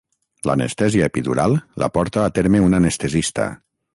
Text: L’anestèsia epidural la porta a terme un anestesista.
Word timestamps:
L’anestèsia 0.49 1.09
epidural 1.11 1.57
la 1.85 1.91
porta 1.99 2.25
a 2.29 2.33
terme 2.39 2.65
un 2.71 2.79
anestesista. 2.81 3.49